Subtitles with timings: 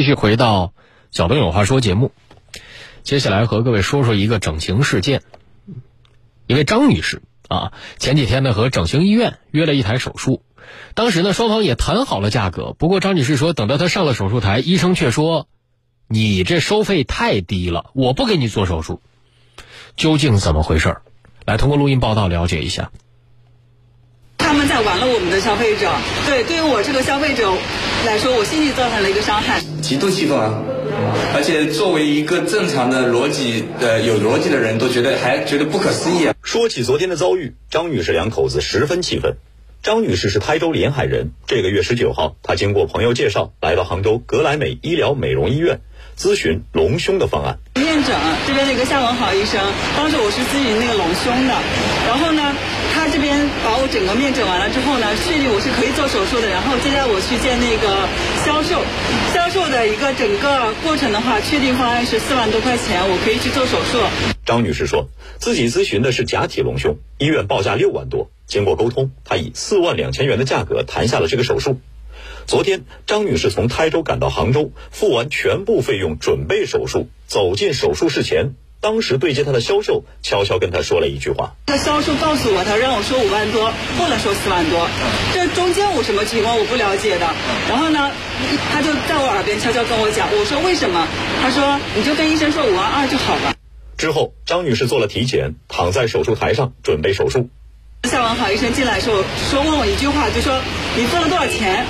[0.00, 0.72] 继续回到
[1.12, 2.10] “小东有话说”节目，
[3.02, 5.20] 接下来和各位说说一个整形事件。
[6.46, 10.42] 一位张女士啊，前几天呢和整形医院约了一台手术，
[10.94, 12.72] 当时呢双方也谈好了价格。
[12.72, 15.48] 不过张女士说，等到她上了手术台，医生却说
[16.08, 19.02] ：“你这收费太低了，我不给你做手术。”
[19.98, 20.96] 究竟怎么回事？
[21.44, 22.90] 来通过录音报道了解一下。
[24.50, 25.88] 他们在玩弄我们的消费者，
[26.26, 27.48] 对，对于我这个消费者
[28.04, 30.60] 来说，我心里造成了一个伤害，极度气愤啊！
[31.32, 36.34] 而且作为一个正常的逻辑的有逻辑的人，都觉得还觉得不可思议啊！
[36.42, 39.36] 说起昨天的遭遇，张女士两口子十分气愤。
[39.84, 45.78] 张女士是台州临海人，这个月十九号，她经过朋友介绍，来到杭州格莱美医疗美容医院
[46.20, 47.56] 咨询隆胸的方案。
[47.76, 48.14] 面诊
[48.46, 49.58] 这边的一个夏文豪医生，
[49.96, 51.54] 当时我是咨询那个隆胸的，
[52.06, 52.54] 然后呢。
[52.92, 57.86] 他这边把我整个面诊完了之后呢，确定我是可以做手术的，然后接下来我去见那个
[58.44, 58.82] 销售，
[59.32, 64.02] 销售的一个整个过程的话，确定方案是四万多块钱，我可以去做手术。
[64.44, 65.08] 张女士说
[65.38, 71.80] 自己咨询的是假体隆胸，医院报价六万多，经过沟通，她以四万两千元的价格谈下了这个手术。
[72.46, 78.54] 昨天，张女士从台州赶到杭州，付完全部费用准备手术，走进手术室前。
[78.80, 84.88] 当时对接她的销售悄悄跟她说了一句话：“他销售告诉我，他让我说五万多，不能说四万多。
[85.34, 87.28] 这中间我什么情况我不了解的。
[87.68, 88.10] 然后呢，
[88.72, 91.06] 他就在我耳边悄悄跟我讲，我说为什么？
[91.42, 93.54] 他说你就跟医生说五万二就好了。
[93.98, 97.50] 之后，张女士做了体检，躺在手术台上准备手术。
[98.30, 100.56] 下完好，医生进来的时候说问我一句话，就说
[100.96, 101.84] 你付了多少钱？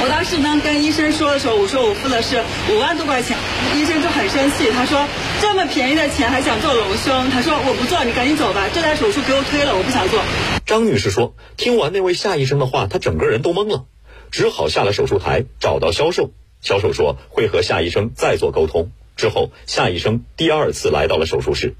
[0.00, 3.36] 我当时呢跟医生说的时候，我说我付的是五万多块钱，
[3.76, 5.04] 医生就很生气，他说
[5.42, 10.22] 这么便宜的钱还想做隆胸，他说我不做，你赶紧走吧，这台手术给我推了，我不想做。
[10.64, 13.84] 张女士说，听完那位夏医生的话，她整个人都懵了，
[14.30, 16.30] 只好下了手术台找到销售，
[16.62, 18.90] 销售说会和夏医生再做沟通。
[19.18, 21.74] 之后，夏医生第二次来到了手术室。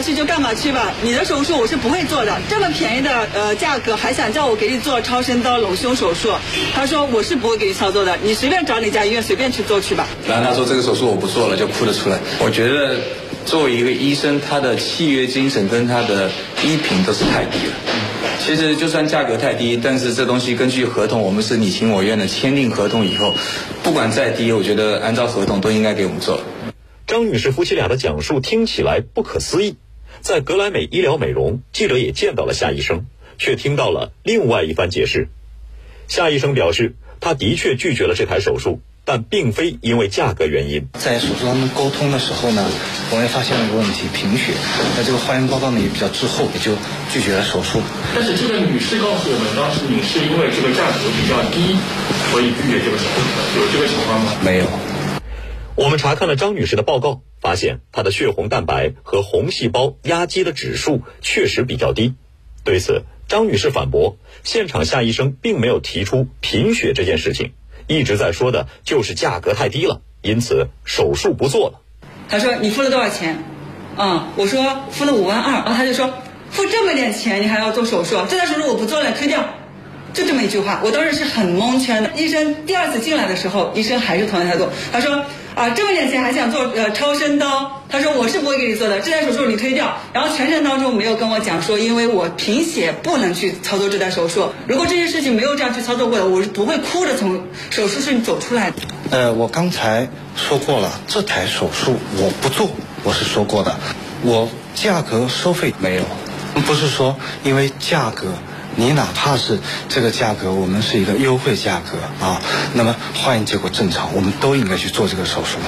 [0.00, 2.40] 去就干嘛去吧，你的手术我是不会做的。
[2.48, 6.32] 这么便宜的呃价格，还想叫我给你做超声刀隆胸手术？
[6.74, 10.06] 他说我是不会给你操作的，你随便找哪家医院随便去做去吧。
[10.26, 12.18] 然后他说这个手术我不做了，就哭了出来。
[12.40, 12.96] 我觉得
[13.44, 16.30] 作为一个医生，他的契约精神跟他的
[16.64, 17.74] 医品都是太低了。
[18.40, 23.34] 其实就算价格太低，但是这东西根据合同，我们是你情我愿的，签订合同以后，
[23.82, 26.40] 不管再低，我觉得按照合同都应该给我们做。
[27.06, 29.76] 张女士夫妻俩的讲述听起来不可思议。
[30.20, 33.06] 在格莱美医疗美容，记者也见到了夏医生，
[33.38, 35.28] 却听到了另外一番解释。
[36.06, 40.88] 夏医生表示，他的确拒绝了这台手术，但并非因为价格原因。
[40.98, 42.66] 在手术当中沟通的时候呢，
[43.10, 44.52] 我们也发现了一个问题，贫血。
[44.96, 46.72] 那这个化验报告呢也比较滞后，也就
[47.12, 47.80] 拒绝了手术。
[48.14, 51.76] 但是这个女士告诉我们，当时你是因为这个价格比较低，
[52.32, 54.32] 所以拒绝这个手术的，有这个情况吗？
[54.44, 54.66] 没有。
[55.76, 62.14] 我们查看了张女士的报告，发现她的血红蛋白和红细胞压积的指数确实比较低。
[62.64, 67.52] 对此，张女士反驳，现场夏医生并没有提出贫血这件事情，
[67.86, 71.80] 一直在说的就是价格太低了，因此手术不做了。
[72.28, 73.42] 他说：“你付了多少钱？”
[73.96, 76.12] 嗯，我说付了五万二，然后他就说
[76.50, 78.16] ：“付这么点钱，你还要做手术？
[78.28, 79.44] 这台手术我不做了，推掉。”
[80.14, 82.10] 就这么一句话，我当时是很蒙圈的。
[82.16, 85.24] 医生第二次进来的时候，医生还是同样态度，他说。
[85.58, 87.82] 啊，这么点钱还想做呃超声刀？
[87.88, 89.96] 他说我是不会给你做的，这台手术你推掉。
[90.12, 94.52] 然后全程当中没有跟我讲说，因为我贫血不能去操作这台手术。
[94.68, 98.76] 如果这件事情没有这样去操作过的，我是不会哭着从手术室里走出来的。
[99.10, 102.70] 呃，我刚才说过了，这台手术我不做，
[103.02, 103.76] 我是说过的。
[104.22, 106.02] 我价格收费没有，
[106.66, 108.26] 不是说因为价格。
[108.78, 109.58] 你哪怕是
[109.88, 112.40] 这个价格，我们是一个优惠价格啊，
[112.74, 115.64] 那么化验结果正常，我们都应该去做这个手术的。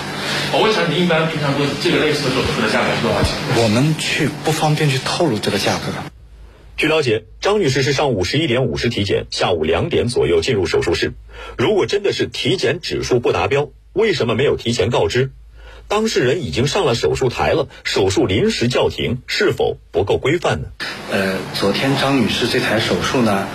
[0.52, 3.64] 我问一下，你一般平常做这个类似的手术的价格是多少钱？
[3.64, 5.86] 我们去不方便去透露这个价格。
[6.76, 11.12] 据了解，张女士是上午十一点五十体检，下午两点左右进入手术室。
[11.58, 15.32] 如果真的是体检指数不达标，为什么没有提前告知？
[15.90, 20.68] 当事人已经上了手术台了，手术临时叫停，是否不够规范呢？
[21.10, 23.48] 呃，昨天张女士这台手术呢，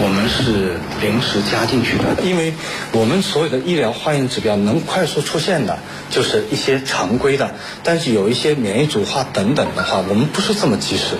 [0.00, 2.54] 我们是临时加进去的，因为
[2.92, 5.78] 我们所有的医疗化验指标能快速出现的，
[6.08, 11.18] 就是一些常规的，但是有一些免疫组化等等的话，我们不是这么及时。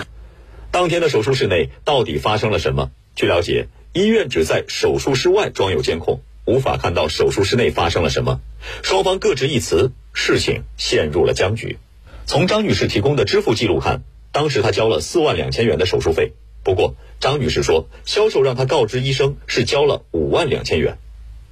[0.71, 2.89] 当天的手术室内到底发生了什么？
[3.15, 6.21] 据了解，医院只在手术室外装有监控。
[6.45, 8.39] 无法看到手术室内发生了什么，
[8.81, 11.77] 双方各执一词，事情陷入了僵局。
[12.25, 16.33] 从张女士提供的支付记录看，当时她交了四万两千元的手术费。
[16.63, 20.97] 不过，张女士说，销售让她告知医生是交了五万两千元。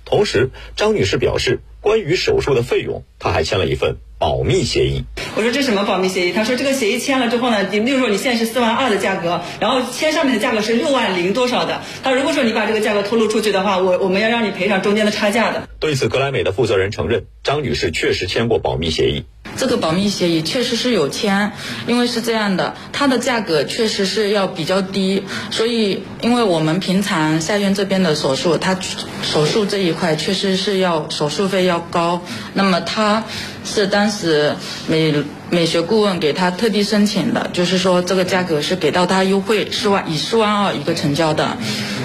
[0.04, 5.04] 同时，张女士表示，关于手术的费用，他还签了一份保密协议。
[5.36, 6.32] 我说这什么保密协议？
[6.34, 11.84] 他说这个协议签了之后呢，你比如说你现在是四万二的价格，然后签上面的价格是六万零多少的。
[12.02, 15.70] 他如果说你把这个价格透露出去的话，我我们要让你赔偿中间的差价的。
[15.80, 19.26] 对此，格莱美的负责人承认，张女士确实签过保密协议。
[19.58, 21.52] 这个保密协议确实是有签，
[21.88, 28.78] 因为是这样的，它的价格确实是要比较低，所以因为我们平常下院这边的手术，它
[29.24, 32.22] 手术这一块确实是要手术费要高，
[32.54, 33.24] 那么他
[33.64, 34.56] 是当时
[34.88, 35.14] 美
[35.50, 41.58] 美学顾问给他特地申请的，就是说这个价格是给到他优惠四万以四万二一个成交的，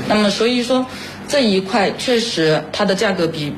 [0.09, 0.87] 那么所以说
[1.31, 3.55] 这一块确实它的价格比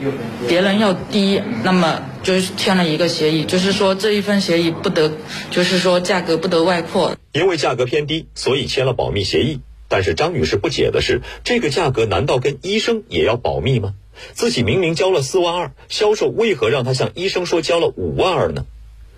[0.46, 2.02] 别人要低，那么。
[2.22, 5.10] 就是签了一个协议，就是说这一份协议不得，
[5.50, 7.16] 就是说价格不得外扩。
[7.32, 9.58] 因为价格偏低，所以签了保密协议。
[9.88, 13.94] 但是张女士不解的是，这个价格难道跟医生也要保密吗？
[14.34, 18.66] 自己明明交了四万二，销售为何让她向医生说交了五万二呢？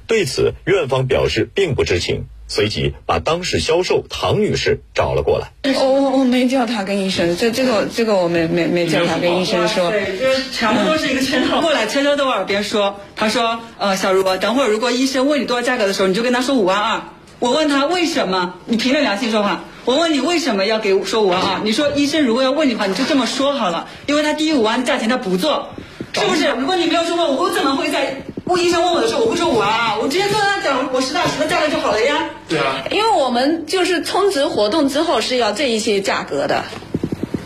[0.07, 2.25] 对此，院方表示并不知情。
[2.55, 5.51] 随即把当事销售唐女士找了过来。
[5.75, 9.91] 我我我没叫她跟医生，这这个这个我没没没叫她跟医生说。
[9.91, 11.61] 对，就是全部都是一个圈套。
[11.61, 17.03] 过来悄悄在我耳边说，他说，呃，小茹，等会儿如果医生问你多少价格的时候，你就跟他说五万二。
[17.41, 18.55] 我问他为什么？
[18.67, 19.65] 你凭着良心说话。
[19.85, 21.61] 我问你为什么要给说五万二？
[21.65, 25.71] 你说医生如果要问你的话，你就这么说好了，因为他低于五万的价钱他不做，
[26.13, 26.47] 是不是？
[26.51, 28.23] 如果你没有说过，我怎么会在？
[28.45, 32.29] 问医生问我的时候，我会说我啊，我直接跟他讲我实打实的价格就好了呀。
[32.49, 36.63] 对啊，因为我们就是充值活动之后是要这一些价格的。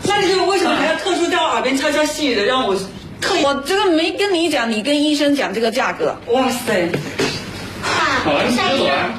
[0.03, 2.75] 那你就为什么还要特殊在我耳边悄悄细语的让我
[3.21, 3.35] 特？
[3.43, 6.17] 我这个没跟你讲，你跟医生讲这个价格。
[6.27, 6.89] 哇塞！
[8.25, 9.13] 好了，你先走啊。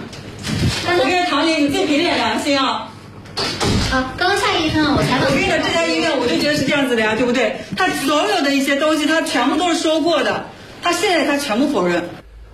[0.98, 2.88] 我跟唐林，你自己凭点良心啊。
[3.90, 5.30] 好，刚刚夏医生，我采访。
[5.30, 7.56] 我跟你讲，这家医院我就觉得是这样子的呀，对不对？
[7.76, 10.44] 他所有的一些东西，他全部都是说过的。
[10.82, 12.08] 他现在他全部否认。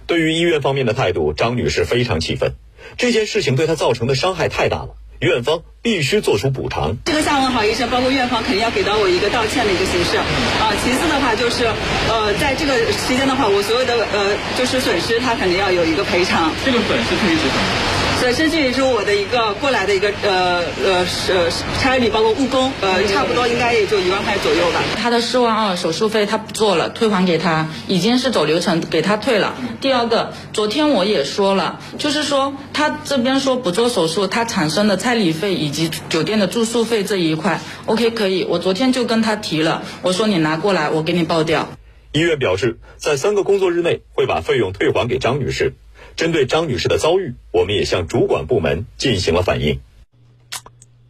[0.07, 2.53] 对于医院方面的态度，张女士非常气愤。
[2.97, 6.97] 这件事情对她造成的伤害太大了，院方必须做出补偿。
[7.05, 10.17] 这个夏文豪医生，包括院方肯定要给到我一个道歉的一个形式。
[10.19, 11.65] 啊，其次的话就是，
[12.09, 16.53] 呃，在这个期间的话，我所有的呃就是损失，他肯定要有一个赔偿。
[16.65, 18.06] 这个损失可以指什么？
[18.19, 21.49] 损失具体是我的一个过来的一个呃呃是
[21.79, 24.81] 差旅，包括误工，呃差不多应该也就一万块左右吧。
[24.97, 29.55] 他的四万二手术费他不做了，退还给他，已经是走流程给他退了。
[29.81, 38.45] 第二个，昨天我也说了，就是说他这边说不做手术，他产生的差旅费以及酒店的住宿费这一块，OK 可以。
[38.45, 41.69] 我昨天就跟他提了，我说你拿过来，我给你报掉。
[42.13, 45.75] 医院表示，在三个工作日内会把费用退还给张女士。
[46.17, 49.81] 针对张女士的遭遇，我们也向主管部门进行了反映。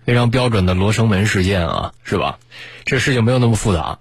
[0.04, 2.38] 非常标准的罗生门事件啊，是吧？
[2.84, 3.98] 这事情没有那么复杂，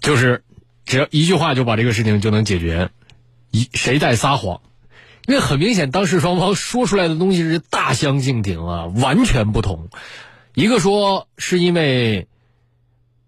[0.00, 0.44] 就是
[0.84, 2.90] 只要一句话就把这个事情就能解决。
[3.50, 4.60] 一谁在撒谎？
[5.26, 9.88] 因为很明显，当事双方说出来的东西是大相径庭啊，完全不同。
[10.54, 12.26] 一个说是因为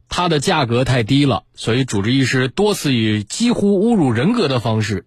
[0.09, 5.07] 它的价格太低了，所以主治医师多次以几乎侮辱人格的方式。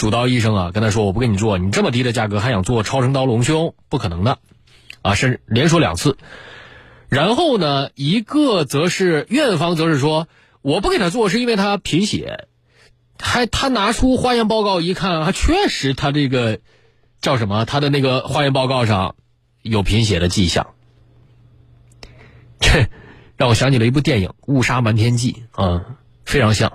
[0.00, 4.38] 主刀医生啊，跟他说：“我不跟你做，你这么低的价格还想做超声刀隆胸，不可能的，
[5.02, 6.16] 啊，甚至连说两次。
[7.10, 10.26] 然后呢，一个则是院方则是说，
[10.62, 12.46] 我不给他做是因为他贫血，
[13.18, 16.60] 还他拿出化验报告一看，还确实他这个
[17.20, 19.16] 叫什么，他的那个化验报告上
[19.60, 20.68] 有贫血的迹象。
[22.58, 22.86] 这
[23.36, 25.84] 让我想起了一部电影《误杀瞒天记》啊，
[26.24, 26.72] 非常像。”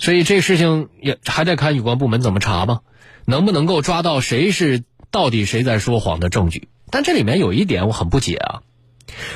[0.00, 2.80] 所以这事情也还得看有关部门怎么查吧，
[3.24, 6.68] 能不能够抓到谁是到底谁在说谎的证据？
[6.90, 8.62] 但这里面有一点我很不解啊，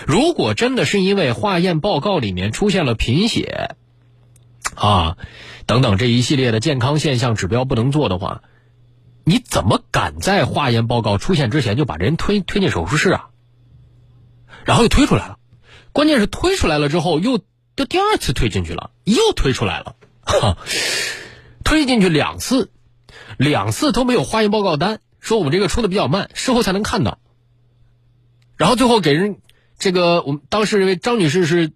[0.07, 3.75] 如果真的是因为化验报告里面出现了贫血，
[4.77, 5.19] 啊，
[5.67, 8.43] 等等这一系列的健康现象指标不能做的话，
[9.25, 13.31] 你怎么敢在化验报告出现之前就把人推推进手术室啊？
[14.65, 15.39] 然后又推出来了，
[15.93, 17.41] 关键是推出来了之后又
[17.77, 19.97] 又第二次推进去了，又推出来了。
[20.23, 20.57] 哈，
[21.65, 22.71] 推进去两次，
[23.37, 27.19] 两次都没有化验报告单，说我们这个出的比较慢，事后才能看到。
[28.57, 29.39] 然后最后给人
[29.79, 31.73] 这个，我们当时认为张女士是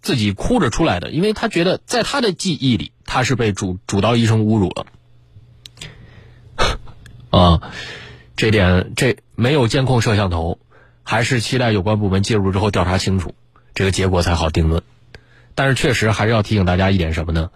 [0.00, 4.86] 自己哭着出来的，因为她觉得在她的记忆里，她是被主主刀医生侮辱了。
[7.30, 7.72] 啊，
[8.36, 10.58] 这点这没有监控摄像头，
[11.02, 13.34] 还是期待有关部门介入之后调查清楚，
[13.74, 14.82] 这个结果才好定论。
[15.54, 17.50] 但是确实还是要提醒大家一点什么呢？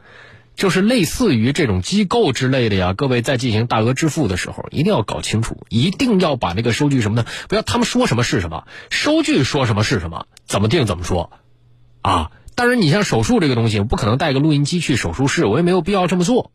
[0.56, 11.30] 就是类似于这种机构之类的呀，各位在进行大额支付的时候，一定要搞清楚，一定要把那个收据什么的，不要他们说什么是什么，收据说什么是什么，怎么定怎么说，
[12.00, 16.50] 啊，当然，你像手术这个东西，我不可能带个录音机去手术室，我也没有必要这么做。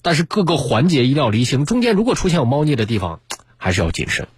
[0.00, 3.20] 但是各个环节一定要厘清，中间如果出现有猫腻的地方，
[3.58, 4.28] 还是要谨慎。